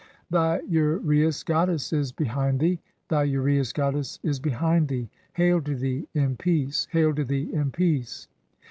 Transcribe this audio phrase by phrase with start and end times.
[0.31, 2.79] Thy uraeus goddess is behind "thee;
[3.11, 5.11] thv uraeus goddess is behind thee.
[5.33, 8.27] Hail to thee, in peace; "hail to thee, in peace.